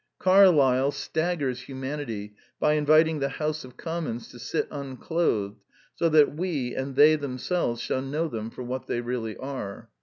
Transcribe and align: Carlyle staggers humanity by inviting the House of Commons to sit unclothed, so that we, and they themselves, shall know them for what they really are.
Carlyle 0.17 0.89
staggers 0.89 1.61
humanity 1.67 2.33
by 2.59 2.73
inviting 2.73 3.19
the 3.19 3.29
House 3.29 3.63
of 3.63 3.77
Commons 3.77 4.29
to 4.29 4.39
sit 4.39 4.67
unclothed, 4.71 5.61
so 5.93 6.09
that 6.09 6.35
we, 6.35 6.73
and 6.73 6.95
they 6.95 7.15
themselves, 7.15 7.79
shall 7.79 8.01
know 8.01 8.27
them 8.27 8.49
for 8.49 8.63
what 8.63 8.87
they 8.87 8.99
really 9.01 9.37
are. 9.37 9.91